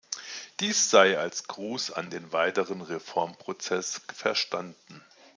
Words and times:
Dies 0.61 0.89
sei 0.89 1.19
als 1.19 1.43
Gruß 1.47 1.91
an 1.91 2.09
den 2.09 2.31
weiteren 2.31 2.81
Reformprozess 2.81 4.01
verstanden. 4.11 5.03